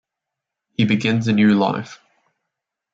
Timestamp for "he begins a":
0.77-1.31